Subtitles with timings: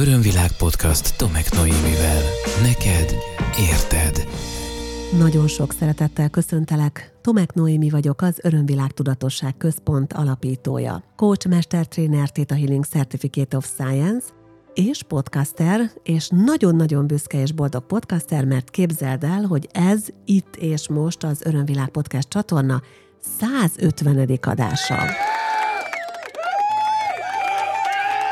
[0.00, 2.22] Örömvilág podcast Tomek Noémivel.
[2.62, 3.14] Neked
[3.70, 4.28] érted.
[5.18, 7.12] Nagyon sok szeretettel köszöntelek.
[7.20, 11.02] Tomek Noémi vagyok, az Örömvilág Tudatosság Központ alapítója.
[11.16, 14.26] Coach, mestertréner, Theta Healing Certificate of Science,
[14.74, 20.88] és podcaster, és nagyon-nagyon büszke és boldog podcaster, mert képzeld el, hogy ez itt és
[20.88, 22.82] most az Örömvilág Podcast csatorna
[23.38, 24.38] 150.
[24.42, 24.96] adása.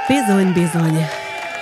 [0.08, 0.96] Bizony, bizony,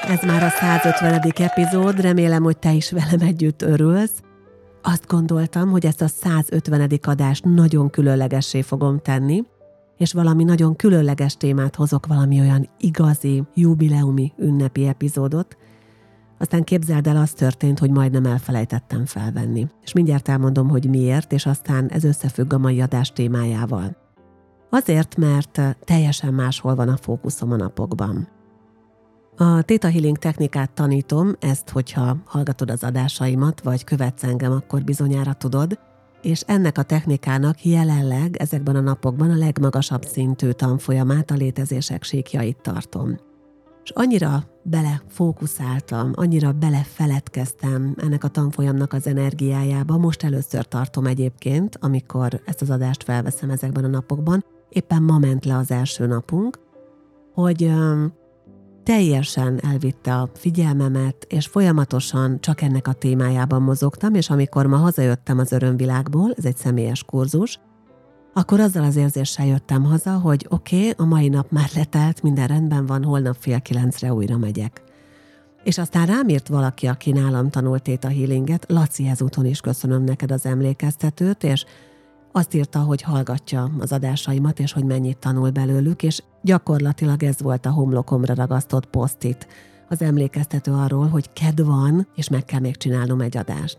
[0.09, 1.21] ez már a 150.
[1.37, 4.23] epizód, remélem, hogy te is velem együtt örülsz.
[4.83, 6.91] Azt gondoltam, hogy ezt a 150.
[7.03, 9.45] adást nagyon különlegessé fogom tenni,
[9.97, 15.57] és valami nagyon különleges témát hozok, valami olyan igazi, jubileumi ünnepi epizódot,
[16.39, 19.67] aztán képzeld el, az történt, hogy majdnem elfelejtettem felvenni.
[19.83, 23.97] És mindjárt elmondom, hogy miért, és aztán ez összefügg a mai adás témájával.
[24.71, 28.34] Azért, mert teljesen máshol van a fókuszom a napokban.
[29.37, 35.33] A Theta Healing technikát tanítom, ezt, hogyha hallgatod az adásaimat, vagy követsz engem, akkor bizonyára
[35.33, 35.79] tudod,
[36.23, 42.57] és ennek a technikának jelenleg ezekben a napokban a legmagasabb szintű tanfolyamát, a létezések síkjait
[42.63, 43.17] tartom.
[43.85, 52.41] És annyira belefókuszáltam, annyira belefeledkeztem ennek a tanfolyamnak az energiájába, most először tartom egyébként, amikor
[52.45, 56.59] ezt az adást felveszem ezekben a napokban, éppen ma ment le az első napunk,
[57.33, 57.73] hogy
[58.85, 65.39] teljesen elvitte a figyelmemet, és folyamatosan csak ennek a témájában mozogtam, és amikor ma hazajöttem
[65.39, 67.61] az örömvilágból, ez egy személyes kurzus,
[68.33, 72.47] akkor azzal az érzéssel jöttem haza, hogy oké, okay, a mai nap már letelt, minden
[72.47, 74.83] rendben van, holnap fél kilencre újra megyek.
[75.65, 80.31] És aztán rám írt valaki, aki nálam tanult a healinget, Laci, ezúton is köszönöm neked
[80.31, 81.65] az emlékeztetőt, és
[82.37, 87.67] azt írta, hogy hallgatja az adásaimat, és hogy mennyit tanul belőlük, és gyakorlatilag ez volt
[87.67, 89.47] a homlokomra ragasztott posztit,
[89.89, 93.79] az emlékeztető arról, hogy ked van, és meg kell még csinálnom egy adást.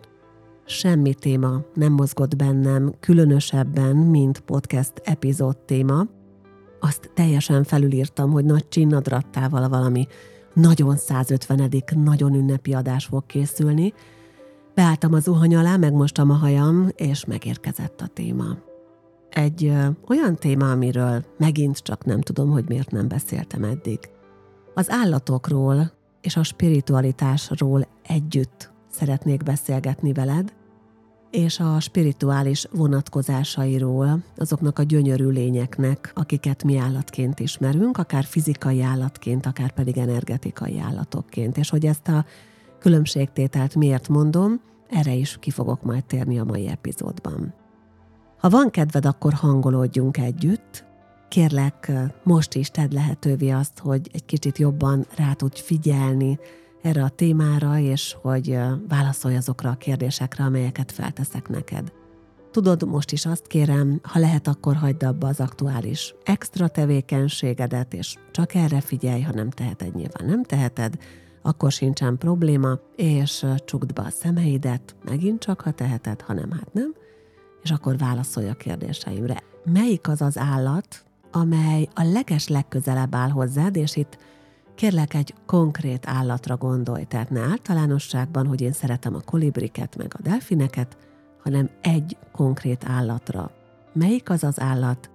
[0.65, 6.07] Semmi téma nem mozgott bennem különösebben, mint podcast epizód téma.
[6.79, 10.07] Azt teljesen felülírtam, hogy nagy csinnadrattával valami
[10.53, 13.93] nagyon 150 nagyon ünnepi adás fog készülni,
[14.75, 18.45] Beálltam az zuhany alá, megmostam a hajam, és megérkezett a téma.
[19.29, 23.99] Egy ö, olyan téma, amiről megint csak nem tudom, hogy miért nem beszéltem eddig.
[24.73, 25.91] Az állatokról
[26.21, 30.53] és a spiritualitásról együtt szeretnék beszélgetni veled,
[31.31, 39.45] és a spirituális vonatkozásairól, azoknak a gyönyörű lényeknek, akiket mi állatként ismerünk, akár fizikai állatként,
[39.45, 42.25] akár pedig energetikai állatokként, és hogy ezt a
[42.85, 47.53] különbségtételt miért mondom, erre is ki fogok majd térni a mai epizódban.
[48.37, 50.85] Ha van kedved, akkor hangolódjunk együtt.
[51.29, 51.91] Kérlek,
[52.23, 56.39] most is tedd lehetővé azt, hogy egy kicsit jobban rá tudj figyelni
[56.81, 58.57] erre a témára, és hogy
[58.87, 61.91] válaszolj azokra a kérdésekre, amelyeket felteszek neked.
[62.51, 68.15] Tudod, most is azt kérem, ha lehet, akkor hagyd abba az aktuális extra tevékenységedet, és
[68.31, 70.97] csak erre figyelj, ha nem teheted, nyilván nem teheted,
[71.45, 76.73] akkor sincsen probléma, és csukd be a szemeidet, megint csak, ha teheted, ha nem, hát
[76.73, 76.93] nem,
[77.63, 79.43] és akkor válaszolj a kérdéseimre.
[79.65, 84.17] Melyik az az állat, amely a leges legközelebb áll hozzád, és itt
[84.75, 90.21] kérlek egy konkrét állatra gondolj, tehát ne általánosságban, hogy én szeretem a kolibriket meg a
[90.21, 90.97] delfineket,
[91.43, 93.51] hanem egy konkrét állatra.
[93.93, 95.09] Melyik az az állat,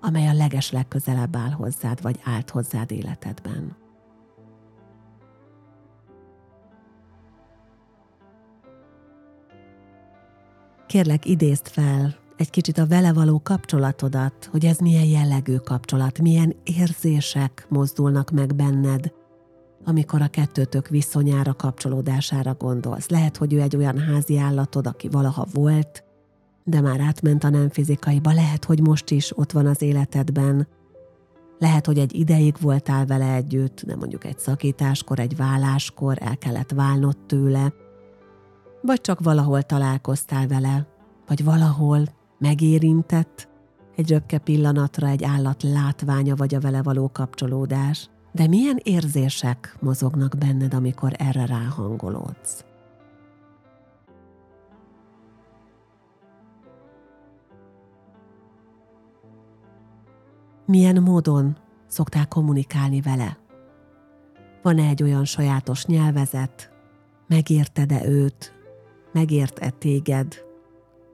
[0.00, 3.81] amely a leges legközelebb áll hozzád, vagy állt hozzád életedben?
[10.92, 16.54] Kérlek idézd fel egy kicsit a vele való kapcsolatodat, hogy ez milyen jellegű kapcsolat, milyen
[16.64, 19.12] érzések mozdulnak meg benned,
[19.84, 23.08] amikor a kettőtök viszonyára, kapcsolódására gondolsz.
[23.08, 26.04] Lehet, hogy ő egy olyan házi állatod, aki valaha volt,
[26.64, 30.68] de már átment a nem fizikaiba, lehet, hogy most is ott van az életedben,
[31.58, 36.70] lehet, hogy egy ideig voltál vele együtt, de mondjuk egy szakításkor, egy válláskor el kellett
[36.70, 37.72] válnod tőle,
[38.82, 40.86] vagy csak valahol találkoztál vele,
[41.26, 42.04] vagy valahol
[42.38, 43.48] megérintett
[43.96, 48.10] egy röpke pillanatra egy állat látványa vagy a vele való kapcsolódás.
[48.32, 52.64] De milyen érzések mozognak benned, amikor erre ráhangolódsz?
[60.66, 61.56] Milyen módon
[61.86, 63.38] szoktál kommunikálni vele?
[64.62, 66.70] Van-e egy olyan sajátos nyelvezet?
[67.26, 68.61] Megérted-e őt?
[69.12, 70.44] megért-e téged?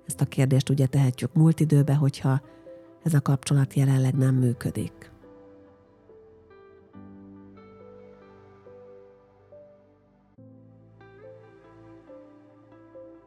[0.06, 2.40] Ezt a kérdést ugye tehetjük múlt időbe, hogyha
[3.02, 5.10] ez a kapcsolat jelenleg nem működik.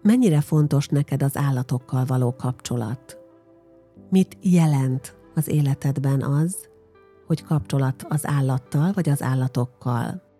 [0.02, 3.18] Mennyire fontos neked az állatokkal való kapcsolat?
[4.10, 6.70] Mit jelent az életedben az,
[7.28, 10.31] hogy kapcsolat az állattal vagy az állatokkal?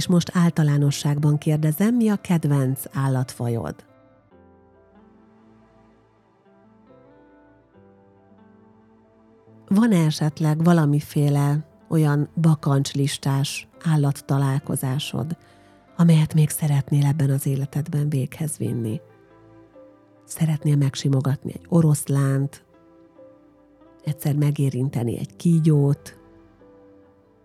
[0.00, 3.74] És most általánosságban kérdezem, mi a kedvenc állatfajod?
[9.68, 15.36] Van-e esetleg valamiféle olyan bakancslistás állattalálkozásod,
[15.96, 19.00] amelyet még szeretnél ebben az életedben véghez vinni?
[20.24, 22.64] Szeretnél megsimogatni egy oroszlánt,
[24.04, 26.18] egyszer megérinteni egy kígyót,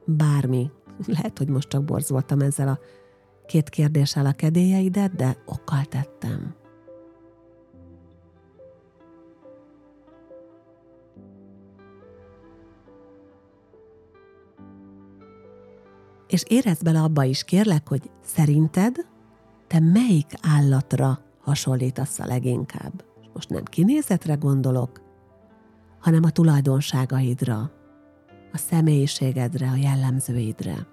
[0.06, 0.72] bármi,
[1.06, 2.80] lehet, hogy most csak borzoltam ezzel a
[3.46, 6.56] két kérdéssel a kedélyeidet, de okkal tettem.
[16.28, 18.96] És érezd bele abba is, kérlek, hogy szerinted
[19.68, 23.04] te melyik állatra hasonlítasz a leginkább.
[23.34, 25.02] Most nem kinézetre gondolok,
[26.00, 27.72] hanem a tulajdonságaidra,
[28.56, 30.88] a személyiségedre, a jellemzőidre.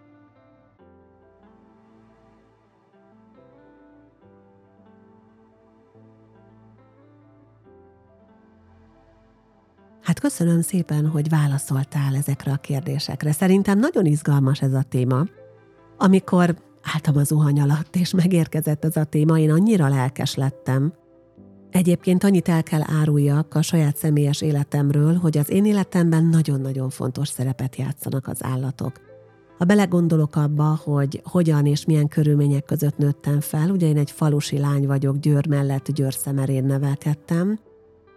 [10.03, 13.33] Hát köszönöm szépen, hogy válaszoltál ezekre a kérdésekre.
[13.33, 15.25] Szerintem nagyon izgalmas ez a téma.
[15.97, 16.57] Amikor
[16.95, 20.93] álltam az zuhany alatt, és megérkezett ez a téma, én annyira lelkes lettem,
[21.73, 27.29] Egyébként annyit el kell áruljak a saját személyes életemről, hogy az én életemben nagyon-nagyon fontos
[27.29, 29.01] szerepet játszanak az állatok.
[29.59, 34.59] Ha belegondolok abba, hogy hogyan és milyen körülmények között nőttem fel, ugye én egy falusi
[34.59, 37.59] lány vagyok, Győr mellett Győr szemerén nevelkedtem,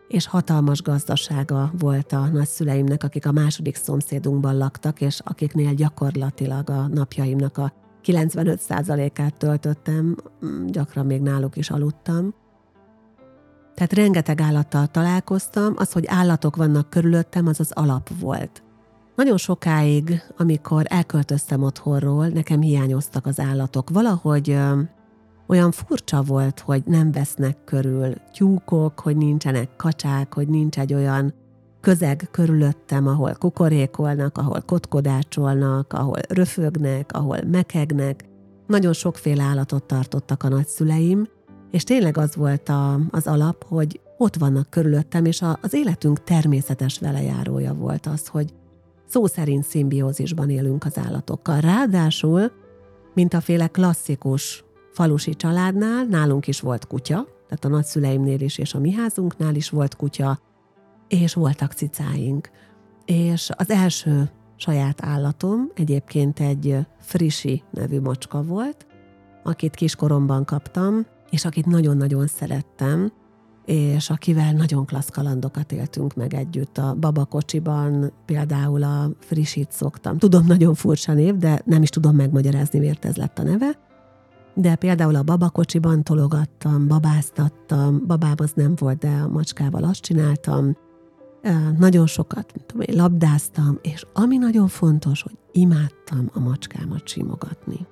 [0.08, 6.88] és hatalmas gazdasága volt a nagyszüleimnek, akik a második szomszédunkban laktak, és akiknél gyakorlatilag a
[6.88, 7.74] napjaimnak a
[8.04, 10.16] 95%-át töltöttem,
[10.68, 12.34] gyakran még náluk is aludtam.
[13.76, 18.64] Tehát rengeteg állattal találkoztam, az, hogy állatok vannak körülöttem, az az alap volt.
[19.16, 23.90] Nagyon sokáig, amikor elköltöztem otthonról, nekem hiányoztak az állatok.
[23.90, 24.80] Valahogy ö,
[25.48, 31.34] olyan furcsa volt, hogy nem vesznek körül tyúkok, hogy nincsenek kacsák, hogy nincs egy olyan
[31.82, 38.26] közeg körülöttem, ahol kukorékolnak, ahol kotkodácsolnak, ahol röfögnek, ahol mekegnek.
[38.68, 41.28] Nagyon sokféle állatot tartottak a nagyszüleim,
[41.76, 46.24] és tényleg az volt a, az alap, hogy ott vannak körülöttem, és a, az életünk
[46.24, 48.54] természetes velejárója volt az, hogy
[49.08, 51.60] szó szerint szimbiózisban élünk az állatokkal.
[51.60, 52.52] Ráadásul,
[53.14, 58.74] mint a féle klasszikus falusi családnál, nálunk is volt kutya, tehát a nagyszüleimnél is és
[58.74, 60.40] a mi házunknál is volt kutya,
[61.08, 62.50] és voltak cicáink.
[63.06, 68.86] És az első saját állatom egyébként egy frisi nevű macska volt,
[69.44, 73.12] akit kiskoromban kaptam, és akit nagyon-nagyon szerettem,
[73.66, 76.78] és akivel nagyon klassz kalandokat éltünk meg együtt.
[76.78, 80.18] A babakocsiban például a frissít szoktam.
[80.18, 83.80] Tudom, nagyon furcsa név, de nem is tudom megmagyarázni, miért ez lett a neve.
[84.54, 90.78] De például a babakocsiban tologattam, babáztattam, babám az nem volt, de a macskával azt csináltam.
[91.78, 97.88] Nagyon sokat, tudom én, labdáztam, és ami nagyon fontos, hogy imádtam a macskámat simogatni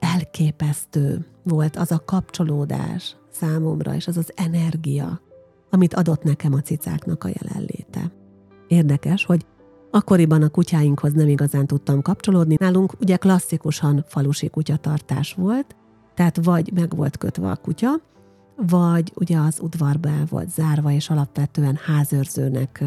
[0.00, 5.20] elképesztő volt az a kapcsolódás számomra, és az az energia,
[5.70, 8.12] amit adott nekem a cicáknak a jelenléte.
[8.68, 9.46] Érdekes, hogy
[9.90, 12.56] akkoriban a kutyáinkhoz nem igazán tudtam kapcsolódni.
[12.58, 15.76] Nálunk ugye klasszikusan falusi kutyatartás volt,
[16.14, 17.90] tehát vagy meg volt kötve a kutya,
[18.56, 22.84] vagy ugye az udvarba volt zárva, és alapvetően házőrzőnek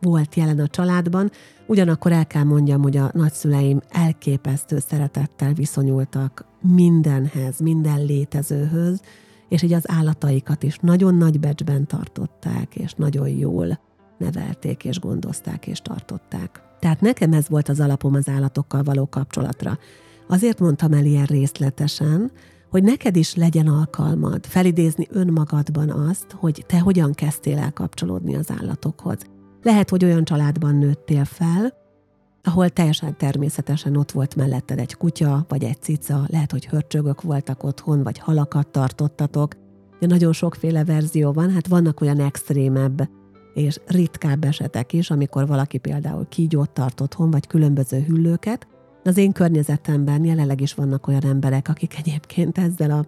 [0.00, 1.30] volt jelen a családban,
[1.66, 9.00] ugyanakkor el kell mondjam, hogy a nagyszüleim elképesztő szeretettel viszonyultak mindenhez, minden létezőhöz,
[9.48, 13.78] és így az állataikat is nagyon nagy becsben tartották, és nagyon jól
[14.18, 16.62] nevelték, és gondozták, és tartották.
[16.80, 19.78] Tehát nekem ez volt az alapom az állatokkal való kapcsolatra.
[20.28, 22.30] Azért mondtam el ilyen részletesen,
[22.70, 28.50] hogy neked is legyen alkalmad felidézni önmagadban azt, hogy te hogyan kezdtél el kapcsolódni az
[28.60, 29.18] állatokhoz.
[29.62, 31.72] Lehet, hogy olyan családban nőttél fel,
[32.42, 37.62] ahol teljesen természetesen ott volt melletted egy kutya, vagy egy cica, lehet, hogy hörcsögök voltak
[37.62, 39.54] otthon, vagy halakat tartottatok.
[40.00, 43.08] De nagyon sokféle verzió van, hát vannak olyan extrémebb
[43.54, 48.66] és ritkább esetek is, amikor valaki például kígyót tart otthon, vagy különböző hüllőket.
[49.04, 53.04] Az én környezetemben jelenleg is vannak olyan emberek, akik egyébként ezzel a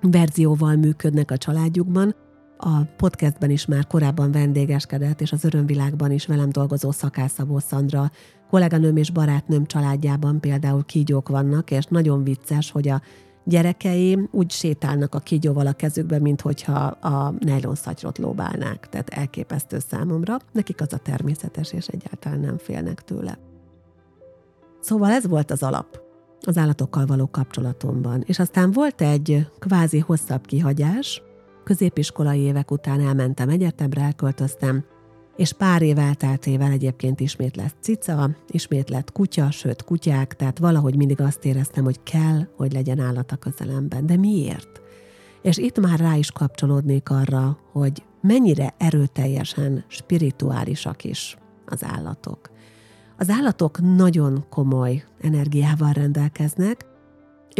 [0.00, 2.14] verzióval működnek a családjukban,
[2.60, 8.10] a podcastben is már korábban vendégeskedett, és az örömvilágban is velem dolgozó szakászabó Szandra,
[8.50, 13.02] kolléganőm és barátnőm családjában például kígyók vannak, és nagyon vicces, hogy a
[13.44, 18.88] gyerekeim úgy sétálnak a kígyóval a kezükbe, mint hogyha a nylon szatyrot lóbálnák.
[18.88, 20.36] Tehát elképesztő számomra.
[20.52, 23.38] Nekik az a természetes, és egyáltalán nem félnek tőle.
[24.80, 26.00] Szóval ez volt az alap
[26.46, 28.22] az állatokkal való kapcsolatomban.
[28.26, 31.22] És aztán volt egy kvázi hosszabb kihagyás,
[31.70, 34.84] középiskolai évek után elmentem egyetemre, elköltöztem,
[35.36, 40.96] és pár év elteltével egyébként ismét lett cica, ismét lett kutya, sőt kutyák, tehát valahogy
[40.96, 44.06] mindig azt éreztem, hogy kell, hogy legyen állat a közelemben.
[44.06, 44.80] De miért?
[45.42, 51.36] És itt már rá is kapcsolódnék arra, hogy mennyire erőteljesen spirituálisak is
[51.66, 52.50] az állatok.
[53.18, 56.89] Az állatok nagyon komoly energiával rendelkeznek,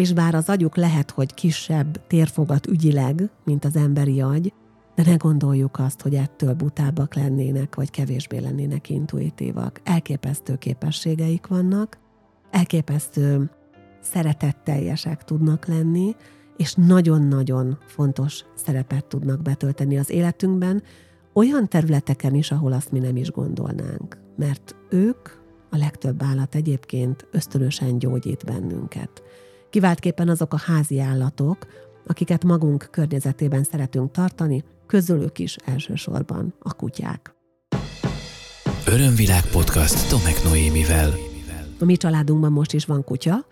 [0.01, 4.53] és bár az agyuk lehet, hogy kisebb térfogat ügyileg, mint az emberi agy,
[4.95, 9.81] de ne gondoljuk azt, hogy ettől butábbak lennének, vagy kevésbé lennének intuitívak.
[9.85, 11.99] Elképesztő képességeik vannak,
[12.51, 13.51] elképesztő
[14.01, 16.17] szeretetteljesek tudnak lenni,
[16.57, 20.83] és nagyon-nagyon fontos szerepet tudnak betölteni az életünkben,
[21.33, 24.19] olyan területeken is, ahol azt mi nem is gondolnánk.
[24.37, 25.29] Mert ők,
[25.71, 29.23] a legtöbb állat egyébként ösztönösen gyógyít bennünket.
[29.71, 31.67] Kiváltképpen azok a házi állatok,
[32.07, 37.35] akiket magunk környezetében szeretünk tartani, közülük is elsősorban a kutyák.
[38.87, 41.11] Örömvilág podcast Tomek Noémivel.
[41.81, 43.47] A mi családunkban most is van kutya,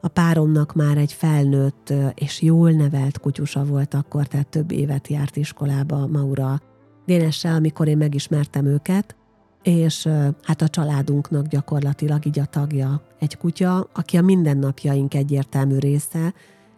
[0.00, 5.36] a páromnak már egy felnőtt és jól nevelt kutyusa volt akkor, tehát több évet járt
[5.36, 6.60] iskolába Maura
[7.06, 9.16] Dénessel, amikor én megismertem őket,
[9.62, 10.08] és
[10.42, 16.32] hát a családunknak gyakorlatilag így a tagja egy kutya, aki a mindennapjaink egyértelmű része,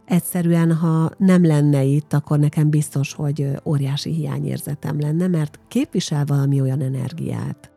[0.04, 6.60] Egyszerűen, ha nem lenne itt, akkor nekem biztos, hogy óriási hiányérzetem lenne, mert képvisel valami
[6.60, 7.70] olyan energiát,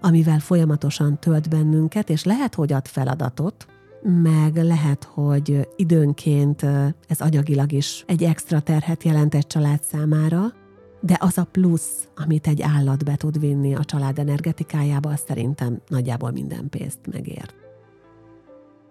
[0.00, 3.66] amivel folyamatosan tölt bennünket, és lehet, hogy ad feladatot,
[4.22, 6.62] meg lehet, hogy időnként
[7.08, 10.52] ez agyagilag is egy extra terhet jelent egy család számára,
[11.02, 15.80] de az a plusz, amit egy állat be tud vinni a család energetikájába, az szerintem
[15.88, 17.54] nagyjából minden pénzt megért.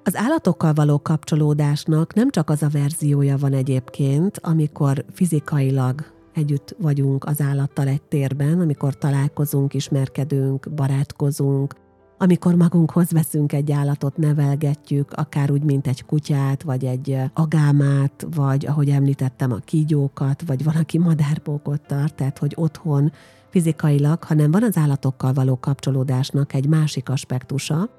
[0.04, 7.26] Az állatokkal való kapcsolódásnak nem csak az a verziója van egyébként, amikor fizikailag együtt vagyunk
[7.26, 11.76] az állattal egy térben, amikor találkozunk, ismerkedünk, barátkozunk,
[12.22, 18.66] amikor magunkhoz veszünk egy állatot, nevelgetjük, akár úgy, mint egy kutyát, vagy egy agámát, vagy
[18.66, 23.12] ahogy említettem, a kígyókat, vagy valaki madárpókot tart, tehát hogy otthon
[23.50, 27.90] fizikailag, hanem van az állatokkal való kapcsolódásnak egy másik aspektusa,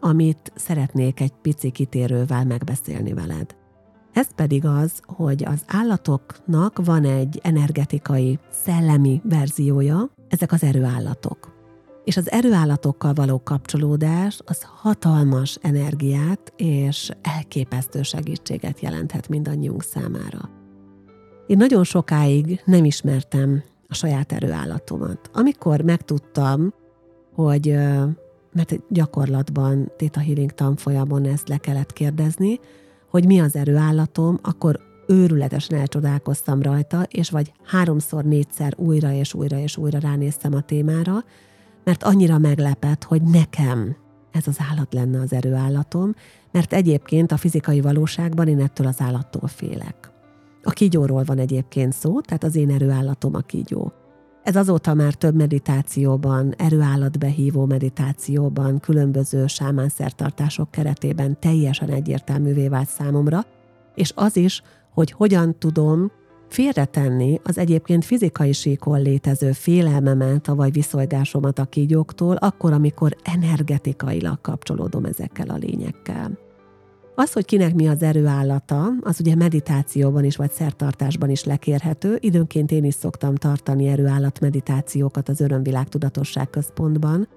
[0.00, 3.56] amit szeretnék egy pici kitérővel megbeszélni veled.
[4.12, 11.57] Ez pedig az, hogy az állatoknak van egy energetikai, szellemi verziója, ezek az erőállatok.
[12.08, 20.50] És az erőállatokkal való kapcsolódás az hatalmas energiát és elképesztő segítséget jelenthet mindannyiunk számára.
[21.46, 25.30] Én nagyon sokáig nem ismertem a saját erőállatomat.
[25.32, 26.72] Amikor megtudtam,
[27.34, 27.66] hogy
[28.52, 32.60] mert gyakorlatban Theta Healing tanfolyamon ezt le kellett kérdezni,
[33.10, 39.58] hogy mi az erőállatom, akkor őrületesen elcsodálkoztam rajta, és vagy háromszor, négyszer újra és újra
[39.58, 41.24] és újra ránéztem a témára,
[41.88, 43.96] mert annyira meglepett, hogy nekem
[44.30, 46.14] ez az állat lenne az erőállatom,
[46.52, 50.12] mert egyébként a fizikai valóságban én ettől az állattól félek.
[50.62, 53.92] A kígyóról van egyébként szó, tehát az én erőállatom a kígyó.
[54.42, 63.44] Ez azóta már több meditációban, erőállatbehívó meditációban, különböző sámán szertartások keretében teljesen egyértelművé vált számomra,
[63.94, 66.10] és az is, hogy hogyan tudom
[66.48, 75.04] félretenni az egyébként fizikai síkon létező félelmemet, vagy viszolgásomat a kígyóktól, akkor, amikor energetikailag kapcsolódom
[75.04, 76.38] ezekkel a lényekkel.
[77.14, 82.16] Az, hogy kinek mi az erőállata, az ugye meditációban is, vagy szertartásban is lekérhető.
[82.20, 87.28] Időnként én is szoktam tartani erőállat meditációkat az Örömvilág Tudatosság Központban,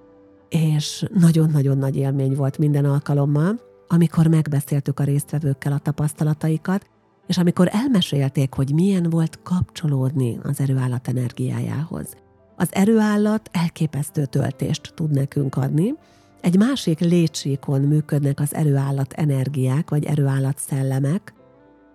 [0.48, 6.86] és nagyon-nagyon nagy élmény volt minden alkalommal, amikor megbeszéltük a résztvevőkkel a tapasztalataikat,
[7.26, 12.16] és amikor elmesélték, hogy milyen volt kapcsolódni az erőállat energiájához.
[12.56, 15.94] Az erőállat elképesztő töltést tud nekünk adni,
[16.40, 21.34] egy másik létsíkon működnek az erőállat energiák, vagy erőállat szellemek.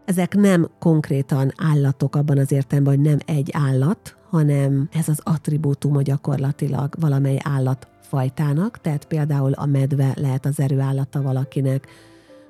[0.05, 6.01] Ezek nem konkrétan állatok abban az értelemben, hogy nem egy állat, hanem ez az attribútuma
[6.01, 11.87] gyakorlatilag valamely állatfajtának, tehát például a medve lehet az erőállata valakinek,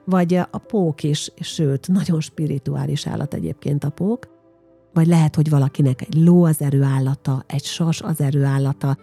[0.09, 4.27] vagy a pók is, sőt, nagyon spirituális állat egyébként a pók,
[4.93, 8.97] vagy lehet, hogy valakinek egy ló az erőállata, egy sas az erőállata,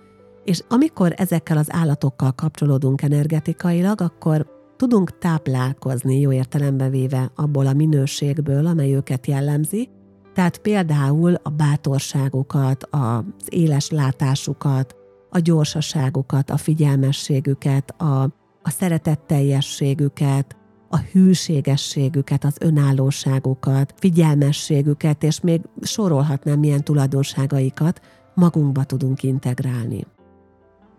[0.45, 4.47] és amikor ezekkel az állatokkal kapcsolódunk energetikailag, akkor
[4.77, 9.89] tudunk táplálkozni jó értelembe véve abból a minőségből, amely őket jellemzi,
[10.35, 14.95] tehát például a bátorságukat, az éles látásukat,
[15.31, 18.23] a gyorsaságukat, a figyelmességüket, a,
[18.63, 20.57] a szeretetteljességüket,
[20.95, 28.01] a hűségességüket, az önállóságukat, figyelmességüket, és még sorolhatnám milyen tulajdonságaikat
[28.35, 30.07] magunkba tudunk integrálni.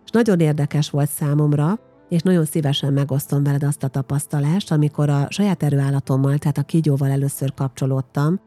[0.05, 5.27] És nagyon érdekes volt számomra, és nagyon szívesen megosztom veled azt a tapasztalást, amikor a
[5.29, 8.39] saját erőállatommal, tehát a kígyóval először kapcsolódtam,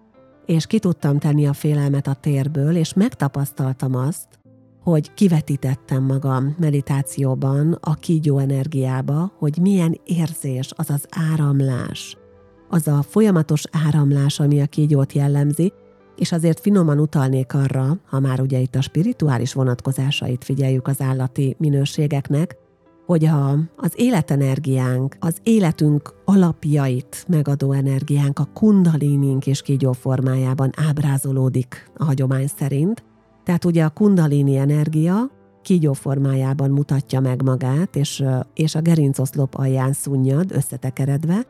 [0.47, 4.38] és ki tudtam tenni a félelmet a térből, és megtapasztaltam azt,
[4.91, 12.17] hogy kivetítettem magam meditációban a kígyó energiába, hogy milyen érzés az az áramlás,
[12.69, 15.73] az a folyamatos áramlás, ami a kígyót jellemzi,
[16.17, 21.57] és azért finoman utalnék arra, ha már ugye itt a spirituális vonatkozásait figyeljük az állati
[21.59, 22.57] minőségeknek,
[23.07, 31.91] hogy ha az életenergiánk, az életünk alapjait megadó energiánk a kundalinink és kígyó formájában ábrázolódik
[31.97, 33.05] a hagyomány szerint,
[33.49, 35.31] tehát ugye a kundalini energia
[35.63, 38.25] kígyó formájában mutatja meg magát, és,
[38.55, 41.47] és a gerincoszlop alján szunnyad, összetekeredve,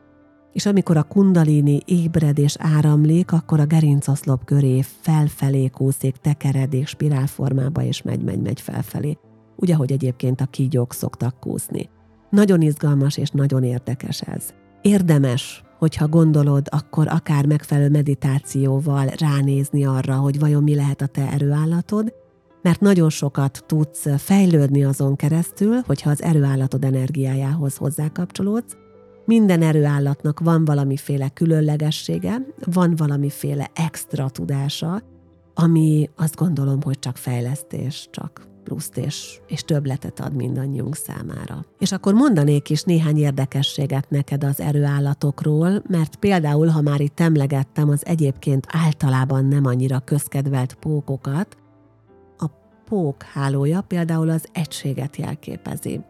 [0.53, 7.83] és amikor a kundalini ébred és áramlik, akkor a gerincoszlop köré felfelé kúszik, tekeredik spirálformába,
[7.83, 9.19] és megy, megy, megy felfelé.
[9.57, 11.89] Ugye, hogy egyébként a kígyók szoktak kúszni.
[12.31, 14.55] Nagyon izgalmas és nagyon érdekes ez.
[14.83, 21.31] Érdemes hogyha gondolod, akkor akár megfelelő meditációval ránézni arra, hogy vajon mi lehet a te
[21.33, 22.13] erőállatod,
[22.63, 28.77] mert nagyon sokat tudsz fejlődni azon keresztül, hogyha az erőállatod energiájához hozzákapcsolódsz.
[29.25, 35.03] Minden erőállatnak van valamiféle különlegessége, van valamiféle extra tudása,
[35.55, 41.65] ami azt gondolom, hogy csak fejlesztés, csak pluszt és, és többletet ad mindannyiunk számára.
[41.79, 47.89] És akkor mondanék is néhány érdekességet neked az erőállatokról, mert például, ha már itt emlegettem
[47.89, 51.57] az egyébként általában nem annyira közkedvelt pókokat,
[52.39, 52.47] a
[52.85, 56.01] pók hálója például az egységet jelképezi.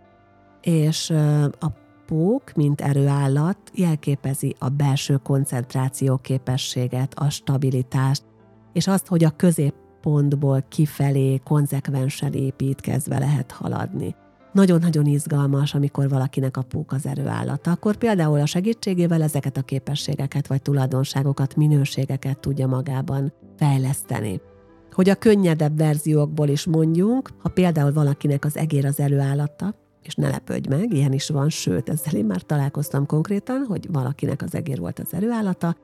[0.61, 1.11] És
[1.59, 1.73] a
[2.07, 8.23] pók, mint erőállat jelképezi a belső koncentráció képességet, a stabilitást,
[8.73, 14.15] és azt, hogy a közép pontból kifelé konzekvensen építkezve lehet haladni.
[14.53, 17.71] Nagyon-nagyon izgalmas, amikor valakinek a pók az erőállata.
[17.71, 24.41] Akkor például a segítségével ezeket a képességeket vagy tulajdonságokat, minőségeket tudja magában fejleszteni.
[24.93, 30.29] Hogy a könnyedebb verziókból is mondjunk, ha például valakinek az egér az előállata, és ne
[30.29, 34.79] lepődj meg, ilyen is van, sőt, ezzel én már találkoztam konkrétan, hogy valakinek az egér
[34.79, 35.77] volt az erőállata,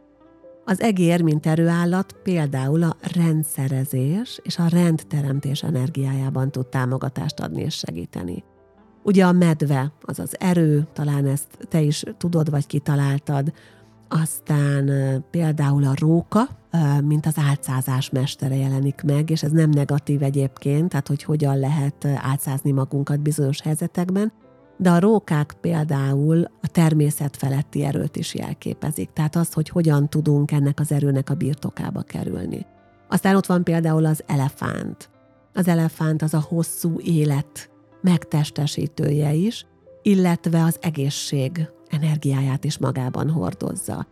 [0.64, 7.74] az egér, mint erőállat például a rendszerezés és a rendteremtés energiájában tud támogatást adni és
[7.74, 8.44] segíteni.
[9.02, 13.52] Ugye a medve, az az erő, talán ezt te is tudod, vagy kitaláltad,
[14.08, 14.90] aztán
[15.30, 16.48] például a róka,
[17.04, 22.04] mint az álcázás mestere jelenik meg, és ez nem negatív egyébként, tehát hogy hogyan lehet
[22.04, 24.32] álcázni magunkat bizonyos helyzetekben,
[24.76, 30.50] de a rókák például a természet feletti erőt is jelképezik, tehát azt, hogy hogyan tudunk
[30.50, 32.66] ennek az erőnek a birtokába kerülni.
[33.08, 35.10] Aztán ott van például az elefánt.
[35.52, 39.66] Az elefánt az a hosszú élet megtestesítője is,
[40.02, 44.06] illetve az egészség energiáját is magában hordozza.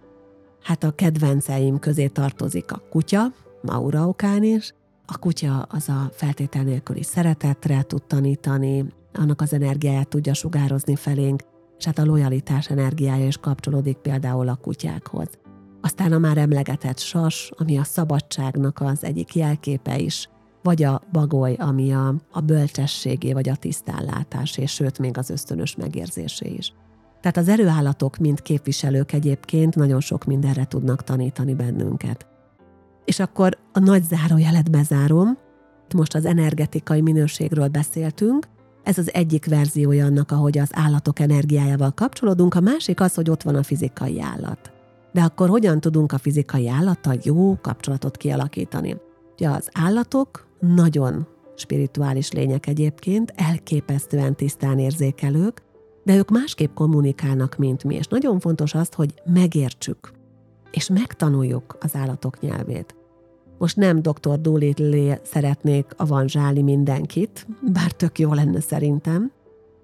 [0.63, 4.75] Hát a kedvenceim közé tartozik a kutya, Maura okán is.
[5.07, 11.43] A kutya az a feltétel nélküli szeretetre tud tanítani, annak az energiáját tudja sugározni felénk,
[11.79, 15.29] és hát a lojalitás energiája is kapcsolódik például a kutyákhoz.
[15.81, 20.29] Aztán a már emlegetett sas, ami a szabadságnak az egyik jelképe is,
[20.63, 25.77] vagy a bagoly, ami a, a bölcsességé, vagy a tisztánlátás, és sőt, még az ösztönös
[25.77, 26.73] megérzésé is.
[27.21, 32.27] Tehát az erőállatok, mint képviselők egyébként nagyon sok mindenre tudnak tanítani bennünket.
[33.05, 35.39] És akkor a nagy zárójelet bezárom,
[35.95, 38.49] most az energetikai minőségről beszéltünk,
[38.83, 43.43] ez az egyik verziója annak, ahogy az állatok energiájával kapcsolódunk, a másik az, hogy ott
[43.43, 44.73] van a fizikai állat.
[45.13, 48.97] De akkor hogyan tudunk a fizikai állattal jó kapcsolatot kialakítani?
[49.33, 55.63] Ugye az állatok nagyon spirituális lények egyébként, elképesztően tisztán érzékelők,
[56.05, 60.13] de ők másképp kommunikálnak, mint mi, és nagyon fontos azt, hogy megértsük,
[60.71, 62.95] és megtanuljuk az állatok nyelvét.
[63.63, 64.41] Most nem dr.
[64.41, 69.33] Dolittle szeretnék avanzsálni mindenkit, bár tök jó lenne szerintem.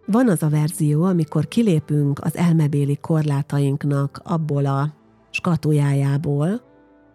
[0.07, 4.95] Van az a verzió, amikor kilépünk az elmebéli korlátainknak abból a
[5.31, 6.61] skatujájából,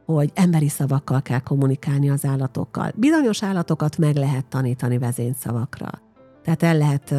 [0.05, 2.91] hogy emberi szavakkal kell kommunikálni az állatokkal.
[2.95, 5.89] Bizonyos állatokat meg lehet tanítani vezényszavakra.
[6.43, 7.13] Tehát el lehet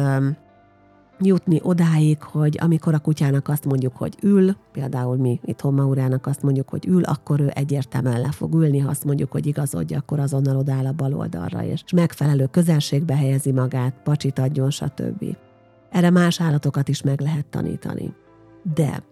[1.19, 6.41] jutni odáig, hogy amikor a kutyának azt mondjuk, hogy ül, például mi itthon Maurának azt
[6.41, 10.19] mondjuk, hogy ül, akkor ő egyértelműen le fog ülni, ha azt mondjuk, hogy igazodja, akkor
[10.19, 15.25] azonnal odáll a bal oldalra, és megfelelő közelségbe helyezi magát, pacsit adjon, stb.
[15.89, 18.13] Erre más állatokat is meg lehet tanítani.
[18.75, 19.03] De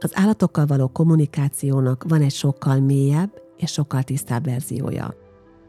[0.00, 5.14] az állatokkal való kommunikációnak van egy sokkal mélyebb és sokkal tisztább verziója.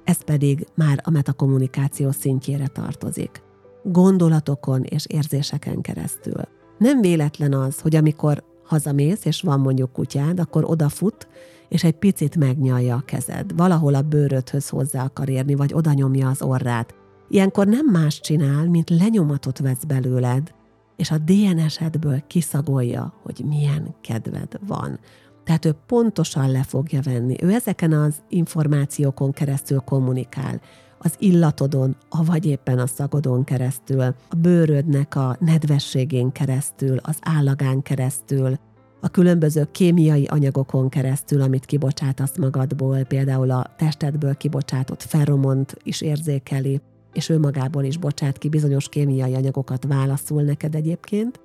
[0.04, 3.48] Ez pedig már a metakommunikáció szintjére tartozik
[3.84, 6.42] gondolatokon és érzéseken keresztül.
[6.78, 11.28] Nem véletlen az, hogy amikor hazamész, és van mondjuk kutyád, akkor odafut,
[11.70, 13.56] és egy picit megnyalja a kezed.
[13.56, 16.96] Valahol a bőrödhöz hozzá akar érni, vagy oda nyomja az orrát.
[17.30, 20.54] Ilyenkor nem más csinál, mint lenyomatot vesz belőled,
[20.96, 25.00] és a DNS-edből kiszagolja, hogy milyen kedved van.
[25.44, 27.36] Tehát ő pontosan le fogja venni.
[27.42, 30.62] Ő ezeken az információkon keresztül kommunikál
[31.00, 38.58] az illatodon, avagy éppen a szagodon keresztül, a bőrödnek a nedvességén keresztül, az állagán keresztül,
[39.02, 46.82] a különböző kémiai anyagokon keresztül, amit kibocsátasz magadból, például a testedből kibocsátott feromont is érzékeli,
[47.14, 51.40] és ő magából is bocsát ki bizonyos kémiai anyagokat válaszul neked egyébként.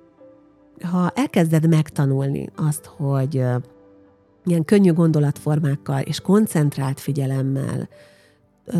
[0.81, 3.43] Ha elkezded megtanulni azt, hogy
[4.45, 7.89] ilyen könnyű gondolatformákkal és koncentrált figyelemmel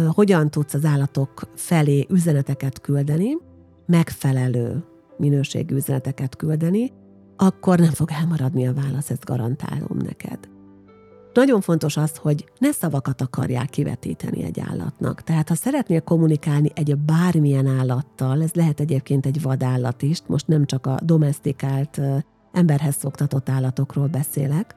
[0.08, 3.38] hogyan tudsz az állatok felé üzeneteket küldeni,
[3.86, 4.84] megfelelő
[5.18, 6.92] minőségű üzeneteket küldeni,
[7.38, 10.40] akkor nem fog elmaradni a válasz, ezt garantálom neked.
[11.34, 15.22] Nagyon fontos az, hogy ne szavakat akarják kivetíteni egy állatnak.
[15.22, 20.66] Tehát ha szeretnél kommunikálni egy bármilyen állattal, ez lehet egyébként egy vadállat is, most nem
[20.66, 22.02] csak a domestikált,
[22.52, 24.76] emberhez szoktatott állatokról beszélek,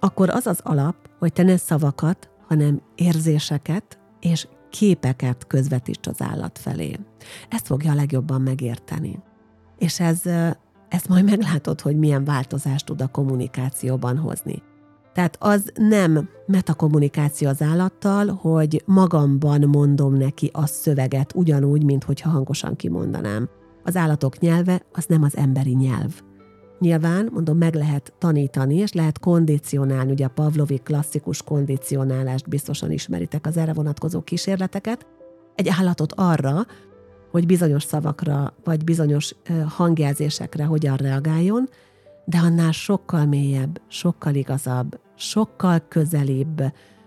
[0.00, 6.58] akkor az az alap, hogy te ne szavakat, hanem érzéseket, és képeket közvetíts az állat
[6.58, 6.98] felé.
[7.48, 9.18] Ezt fogja a legjobban megérteni.
[9.78, 10.20] És ez,
[10.88, 14.62] ezt majd meglátod, hogy milyen változást tud a kommunikációban hozni.
[15.12, 22.30] Tehát az nem metakommunikáció az állattal, hogy magamban mondom neki a szöveget ugyanúgy, mint hogyha
[22.30, 23.48] hangosan kimondanám.
[23.84, 26.20] Az állatok nyelve az nem az emberi nyelv.
[26.82, 33.46] Nyilván, mondom, meg lehet tanítani, és lehet kondicionálni, ugye a Pavlovi klasszikus kondicionálást biztosan ismeritek
[33.46, 35.06] az erre vonatkozó kísérleteket,
[35.54, 36.66] egy állatot arra,
[37.30, 39.34] hogy bizonyos szavakra, vagy bizonyos
[39.68, 41.68] hangjelzésekre hogyan reagáljon,
[42.24, 46.62] de annál sokkal mélyebb, sokkal igazabb, sokkal közelibb,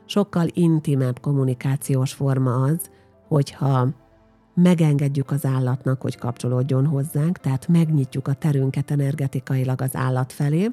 [0.06, 2.90] sokkal intimebb kommunikációs forma az,
[3.28, 3.88] hogyha
[4.56, 10.72] megengedjük az állatnak, hogy kapcsolódjon hozzánk, tehát megnyitjuk a terünket energetikailag az állat felé,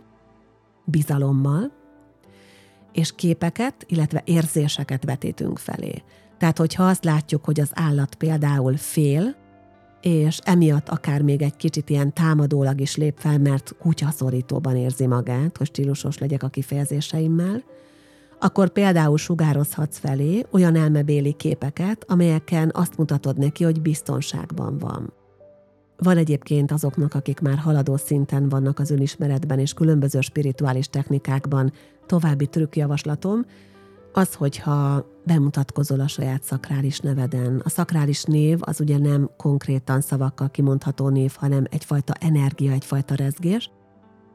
[0.85, 1.71] bizalommal,
[2.93, 6.03] és képeket, illetve érzéseket vetítünk felé.
[6.39, 9.35] Tehát, hogyha azt látjuk, hogy az állat például fél,
[10.01, 15.57] és emiatt akár még egy kicsit ilyen támadólag is lép fel, mert kutyaszorítóban érzi magát,
[15.57, 17.63] hogy stílusos legyek a kifejezéseimmel,
[18.43, 25.13] akkor például sugározhatsz felé olyan elmebéli képeket, amelyeken azt mutatod neki, hogy biztonságban van.
[25.97, 31.73] Van egyébként azoknak, akik már haladó szinten vannak az önismeretben és különböző spirituális technikákban
[32.07, 33.47] további trükkjavaslatom,
[34.13, 37.61] az, hogyha bemutatkozol a saját szakrális neveden.
[37.65, 43.71] A szakrális név az ugye nem konkrétan szavakkal kimondható név, hanem egyfajta energia, egyfajta rezgés,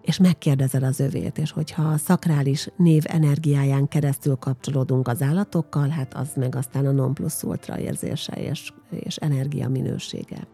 [0.07, 6.13] és megkérdezed az övét, és hogyha a szakrális név energiáján keresztül kapcsolódunk az állatokkal, hát
[6.13, 10.47] az meg aztán a non plus ultra érzése és, és energia minősége.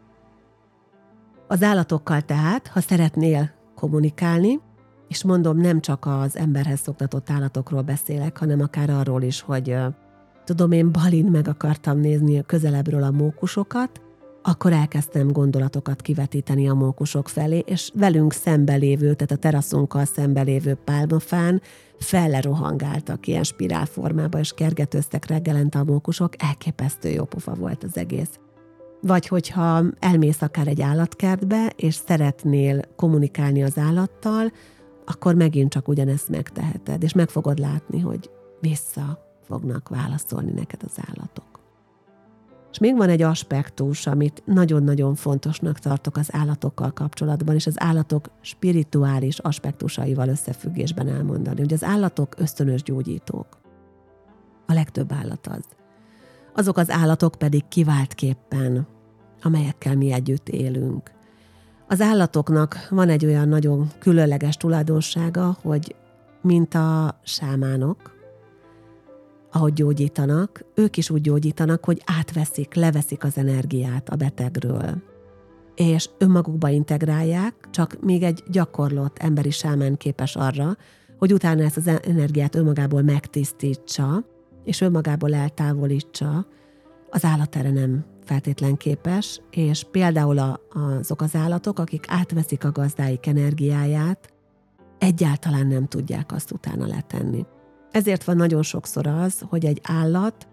[1.47, 4.59] Az állatokkal tehát, ha szeretnél kommunikálni,
[5.07, 9.75] és mondom, nem csak az emberhez szoktatott állatokról beszélek, hanem akár arról is, hogy
[10.43, 14.01] tudom, én Balin meg akartam nézni közelebbről a mókusokat,
[14.43, 21.61] akkor elkezdtem gondolatokat kivetíteni a mókusok felé, és velünk szembelévő, tehát a teraszunkkal szembelévő pálmafán
[21.99, 28.39] felle rohangáltak ilyen spirálformába, és kergetőztek reggelente a mókusok, elképesztő jó pofa volt az egész.
[29.01, 34.51] Vagy hogyha elmész akár egy állatkertbe, és szeretnél kommunikálni az állattal,
[35.05, 38.29] akkor megint csak ugyanezt megteheted, és meg fogod látni, hogy
[38.59, 41.52] vissza fognak válaszolni neked az állatok.
[42.73, 48.29] És még van egy aspektus, amit nagyon-nagyon fontosnak tartok az állatokkal kapcsolatban, és az állatok
[48.41, 53.47] spirituális aspektusaival összefüggésben elmondani, hogy az állatok ösztönös gyógyítók.
[54.65, 55.63] A legtöbb állat az.
[56.53, 58.87] Azok az állatok pedig kiváltképpen,
[59.41, 61.11] amelyekkel mi együtt élünk.
[61.87, 65.95] Az állatoknak van egy olyan nagyon különleges tulajdonsága, hogy
[66.41, 68.12] mint a sámánok,
[69.53, 75.01] ahogy gyógyítanak, ők is úgy gyógyítanak, hogy átveszik, leveszik az energiát a betegről.
[75.75, 80.77] És önmagukba integrálják, csak még egy gyakorlott emberi sámán képes arra,
[81.17, 84.25] hogy utána ezt az energiát önmagából megtisztítsa,
[84.63, 86.47] és önmagából eltávolítsa,
[87.09, 90.59] az állat erre nem feltétlen képes, és például
[90.99, 94.33] azok az állatok, akik átveszik a gazdáik energiáját,
[94.97, 97.45] egyáltalán nem tudják azt utána letenni.
[97.93, 100.47] Ezért van nagyon sokszor az, hogy egy állat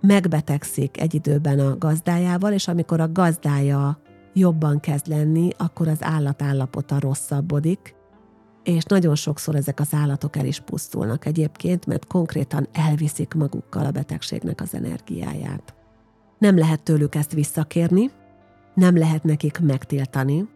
[0.00, 3.98] megbetegszik egy időben a gazdájával, és amikor a gazdája
[4.32, 7.94] jobban kezd lenni, akkor az állat állapota rosszabbodik,
[8.62, 13.90] és nagyon sokszor ezek az állatok el is pusztulnak egyébként, mert konkrétan elviszik magukkal a
[13.90, 15.74] betegségnek az energiáját.
[16.38, 18.10] Nem lehet tőlük ezt visszakérni,
[18.74, 20.48] nem lehet nekik megtiltani,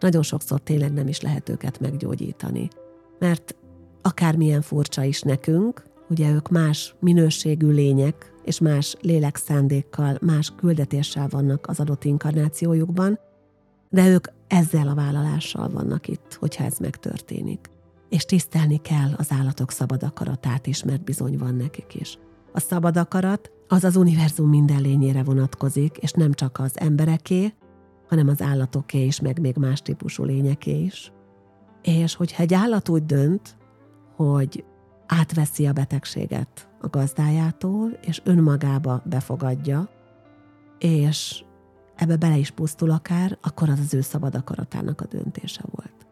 [0.00, 2.68] nagyon sokszor tényleg nem is lehet őket meggyógyítani.
[3.18, 3.54] Mert
[4.02, 11.66] akármilyen furcsa is nekünk, ugye ők más minőségű lények, és más lélekszándékkal, más küldetéssel vannak
[11.66, 13.18] az adott inkarnációjukban,
[13.90, 17.70] de ők ezzel a vállalással vannak itt, hogyha ez megtörténik.
[18.08, 22.18] És tisztelni kell az állatok szabad akaratát is, mert bizony van nekik is.
[22.52, 27.54] A szabad akarat az az univerzum minden lényére vonatkozik, és nem csak az embereké,
[28.08, 31.12] hanem az állatoké is, meg még más típusú lényeké is.
[31.82, 33.56] És hogyha egy állat úgy dönt,
[34.26, 34.64] hogy
[35.06, 39.88] átveszi a betegséget a gazdájától, és önmagába befogadja,
[40.78, 41.44] és
[41.96, 46.06] ebbe bele is pusztul akár, akkor az az ő szabad akaratának a döntése volt.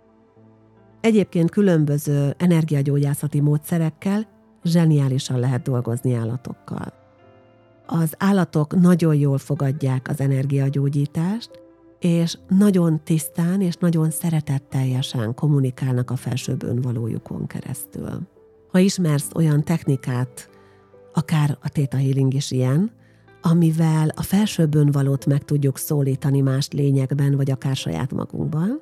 [1.00, 4.26] Egyébként különböző energiagyógyászati módszerekkel
[4.64, 6.92] zseniálisan lehet dolgozni állatokkal.
[7.86, 11.50] Az állatok nagyon jól fogadják az energiagyógyítást,
[11.98, 18.20] és nagyon tisztán és nagyon szeretetteljesen kommunikálnak a felsőbb önvalójukon keresztül.
[18.68, 20.50] Ha ismersz olyan technikát,
[21.12, 22.92] akár a Theta Healing is ilyen,
[23.42, 28.80] amivel a felsőbb önvalót meg tudjuk szólítani más lényekben, vagy akár saját magunkban,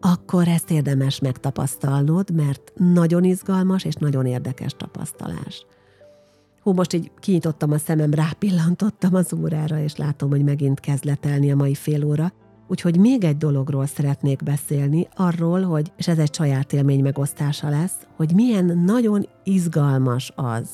[0.00, 5.66] akkor ezt érdemes megtapasztalnod, mert nagyon izgalmas és nagyon érdekes tapasztalás.
[6.62, 11.50] Hú, most így kinyitottam a szemem, rápillantottam az órára, és látom, hogy megint kezd letelni
[11.52, 12.32] a mai fél óra,
[12.70, 17.96] Úgyhogy még egy dologról szeretnék beszélni, arról, hogy, és ez egy saját élmény megosztása lesz,
[18.16, 20.68] hogy milyen nagyon izgalmas az,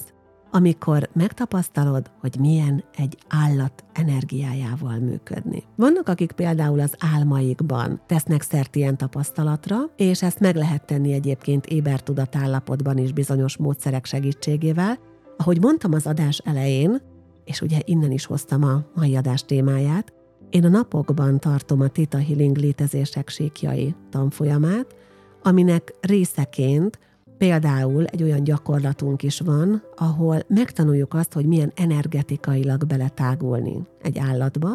[0.50, 5.62] amikor megtapasztalod, hogy milyen egy állat energiájával működni.
[5.76, 11.66] Vannak, akik például az álmaikban tesznek szert ilyen tapasztalatra, és ezt meg lehet tenni egyébként
[11.66, 14.98] ébertudatállapotban is bizonyos módszerek segítségével.
[15.36, 17.00] Ahogy mondtam az adás elején,
[17.44, 20.12] és ugye innen is hoztam a mai adás témáját,
[20.50, 24.94] én a napokban tartom a Tita Healing létezések síkjai tanfolyamát,
[25.42, 26.98] aminek részeként
[27.38, 34.68] például egy olyan gyakorlatunk is van, ahol megtanuljuk azt, hogy milyen energetikailag beletágulni egy állatba,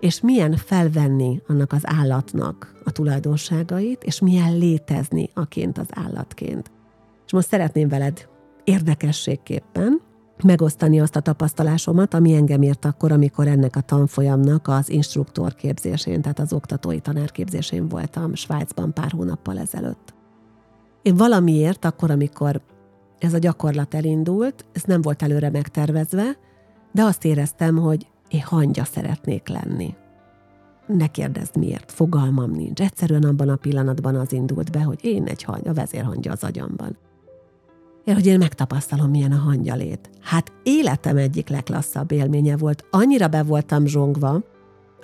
[0.00, 6.70] és milyen felvenni annak az állatnak a tulajdonságait, és milyen létezni aként az állatként.
[7.26, 8.28] És most szeretném veled
[8.64, 10.00] érdekességképpen
[10.44, 16.22] megosztani azt a tapasztalásomat, ami engem ért akkor, amikor ennek a tanfolyamnak az instruktor képzésén,
[16.22, 20.14] tehát az oktatói tanárképzésén voltam Svájcban pár hónappal ezelőtt.
[21.02, 22.60] Én valamiért akkor, amikor
[23.18, 26.36] ez a gyakorlat elindult, ez nem volt előre megtervezve,
[26.92, 29.94] de azt éreztem, hogy én hangya szeretnék lenni.
[30.86, 32.80] Ne kérdezd miért, fogalmam nincs.
[32.80, 36.96] Egyszerűen abban a pillanatban az indult be, hogy én egy hangya, a vezérhangya az agyamban
[38.04, 40.10] hogy én megtapasztalom, milyen a hangyalét.
[40.20, 42.84] Hát életem egyik leglasszabb élménye volt.
[42.90, 44.42] Annyira be voltam zsongva,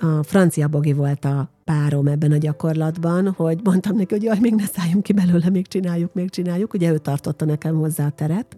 [0.00, 4.54] a francia bogi volt a párom ebben a gyakorlatban, hogy mondtam neki, hogy jaj, még
[4.54, 6.74] ne szálljunk ki belőle, még csináljuk, még csináljuk.
[6.74, 8.56] Ugye ő tartotta nekem hozzá a teret,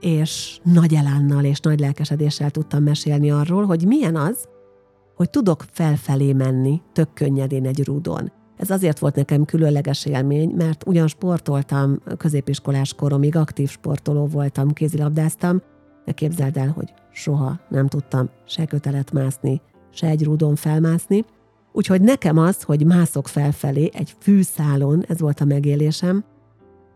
[0.00, 4.48] és nagy elánnal és nagy lelkesedéssel tudtam mesélni arról, hogy milyen az,
[5.14, 8.32] hogy tudok felfelé menni tök könnyedén egy rúdon.
[8.56, 15.62] Ez azért volt nekem különleges élmény, mert ugyan sportoltam középiskolás koromig, aktív sportoló voltam, kézilabdáztam,
[16.04, 19.60] de képzeld el, hogy soha nem tudtam se kötelet mászni,
[19.92, 21.24] se egy rúdon felmászni.
[21.72, 26.24] Úgyhogy nekem az, hogy mászok felfelé egy fűszálon, ez volt a megélésem,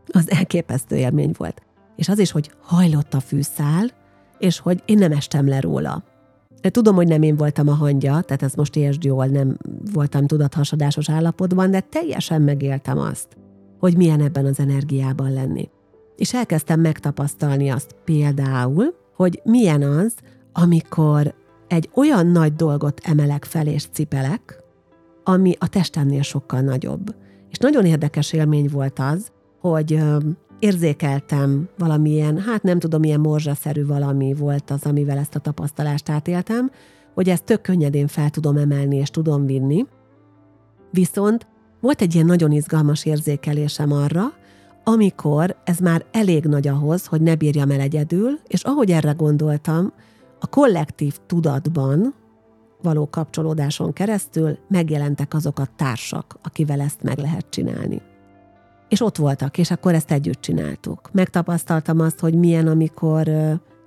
[0.07, 1.63] az elképesztő élmény volt.
[1.97, 3.91] És az is, hogy hajlott a fűszál,
[4.39, 6.05] és hogy én nem estem le róla.
[6.61, 9.57] Tudom, hogy nem én voltam a hangya, tehát ez most értsd jól, nem
[9.93, 13.37] voltam tudathasadásos állapotban, de teljesen megéltem azt,
[13.79, 15.69] hogy milyen ebben az energiában lenni.
[16.17, 20.15] És elkezdtem megtapasztalni azt például, hogy milyen az,
[20.53, 21.35] amikor
[21.67, 24.63] egy olyan nagy dolgot emelek fel és cipelek,
[25.25, 27.15] ami a testemnél sokkal nagyobb.
[27.51, 30.03] És nagyon érdekes élmény volt az, hogy
[30.59, 36.71] érzékeltem valamilyen, hát nem tudom, milyen morzsaszerű valami volt az, amivel ezt a tapasztalást átéltem,
[37.15, 39.87] hogy ezt tök könnyedén fel tudom emelni és tudom vinni.
[40.91, 41.47] Viszont
[41.81, 44.23] volt egy ilyen nagyon izgalmas érzékelésem arra,
[44.85, 49.93] amikor ez már elég nagy ahhoz, hogy ne bírjam el egyedül, és ahogy erre gondoltam,
[50.41, 52.15] a kollektív tudatban
[52.83, 58.03] való kapcsolódáson keresztül megjelentek azok a társak, akivel ezt meg lehet csinálni.
[58.89, 61.11] És ott voltak, és akkor ezt együtt csináltuk.
[61.13, 63.31] Megtapasztaltam azt, hogy milyen, amikor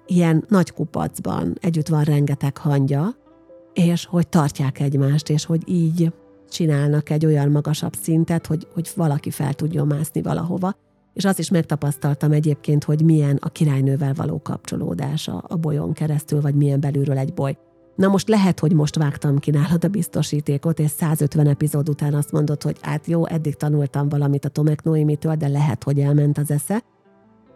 [0.06, 3.16] ilyen nagy kupacban együtt van rengeteg hangya,
[3.74, 6.14] és hogy tartják egymást, és hogy így
[6.50, 10.76] csinálnak egy olyan magasabb szintet, hogy, hogy valaki fel tudjon mászni valahova.
[11.14, 16.56] És azt is megtapasztaltam egyébként, hogy milyen a királynővel való kapcsolódása a bolyon keresztül, vagy
[16.56, 17.58] milyen belülről egy boly.
[17.96, 22.32] Na most lehet, hogy most vágtam ki nálad a biztosítékot, és 150 epizód után azt
[22.32, 26.52] mondod, hogy hát jó, eddig tanultam valamit a Tomek Noémitől, de lehet, hogy elment az
[26.52, 26.84] esze.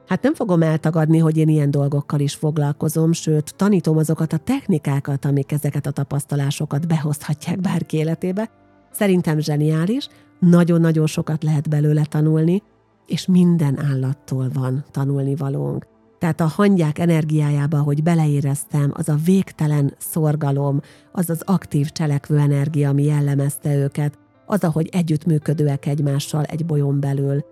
[0.08, 5.26] Hát nem fogom eltagadni, hogy én ilyen dolgokkal is foglalkozom, sőt, tanítom azokat a technikákat,
[5.26, 8.50] amik ezeket a tapasztalásokat behozhatják bárki életébe.
[8.92, 10.08] Szerintem zseniális,
[10.40, 12.64] nagyon-nagyon sokat lehet belőle tanulni,
[13.06, 15.95] és minden állattól van tanulni valónk.
[16.20, 20.80] Tehát a hangyák energiájába, hogy beleéreztem, az a végtelen szorgalom,
[21.12, 27.46] az az aktív cselekvő energia, ami jellemezte őket, az, ahogy együttműködőek egymással egy bolyon belül,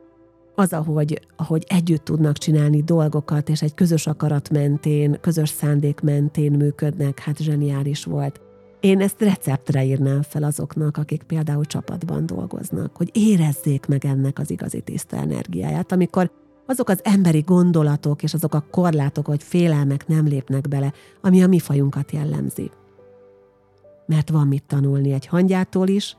[0.56, 6.52] az, ahogy, ahogy együtt tudnak csinálni dolgokat, és egy közös akarat mentén, közös szándék mentén
[6.52, 8.42] működnek, hát zseniális volt.
[8.80, 14.52] Én ezt receptre írnám fel azoknak, akik például csapatban dolgoznak, hogy érezzék meg ennek az
[14.52, 16.32] igazi tiszta energiáját, amikor
[16.66, 21.48] azok az emberi gondolatok és azok a korlátok vagy félelmek nem lépnek bele, ami a
[21.48, 22.72] mi fajunkat jellemzi.
[24.06, 26.18] Mert van mit tanulni egy hangyától is,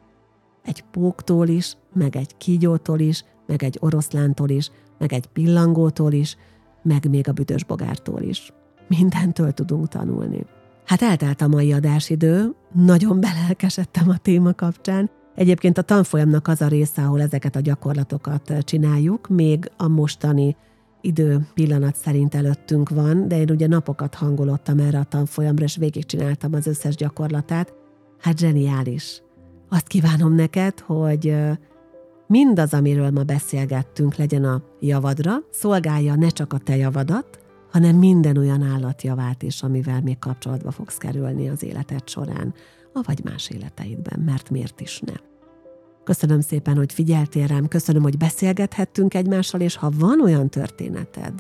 [0.63, 6.37] egy póktól is, meg egy kígyótól is, meg egy oroszlántól is, meg egy pillangótól is,
[6.83, 8.53] meg még a büdös bogártól is.
[8.89, 10.47] Mindentől tudunk tanulni.
[10.85, 16.69] Hát eltelt a mai adásidő, nagyon belelkesedtem a téma kapcsán, Egyébként a tanfolyamnak az a
[16.69, 20.57] része, ahol ezeket a gyakorlatokat csináljuk, még a mostani
[21.01, 26.55] idő pillanat szerint előttünk van, de én ugye napokat hangolottam erre a tanfolyamra, és végigcsináltam
[26.55, 27.73] az összes gyakorlatát.
[28.19, 29.23] Hát zseniális.
[29.69, 31.37] Azt kívánom neked, hogy
[32.27, 37.39] mindaz, amiről ma beszélgettünk, legyen a javadra, szolgálja ne csak a te javadat,
[37.75, 42.55] hanem minden olyan állatjavát is, amivel még kapcsolatba fogsz kerülni az életed során
[42.93, 45.21] avagy más életeidben, mert miért is nem.
[46.05, 51.33] Köszönöm szépen, hogy figyeltél rám, köszönöm, hogy beszélgethettünk egymással, és ha van olyan történeted,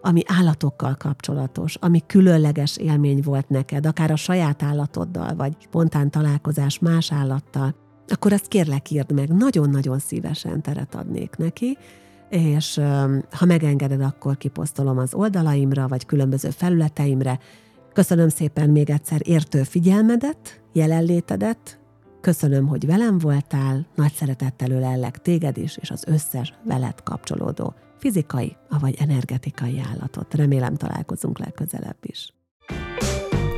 [0.00, 6.78] ami állatokkal kapcsolatos, ami különleges élmény volt neked, akár a saját állatoddal, vagy spontán találkozás
[6.78, 7.74] más állattal,
[8.08, 11.78] akkor ezt kérlek írd meg, nagyon-nagyon szívesen teret adnék neki,
[12.28, 12.80] és
[13.30, 17.38] ha megengeded, akkor kiposztolom az oldalaimra, vagy különböző felületeimre,
[17.96, 21.78] Köszönöm szépen még egyszer értő figyelmedet, jelenlétedet,
[22.20, 28.56] köszönöm, hogy velem voltál, nagy szeretettel ölellek téged is, és az összes veled kapcsolódó fizikai,
[28.80, 30.34] vagy energetikai állatot.
[30.34, 32.35] Remélem találkozunk legközelebb is.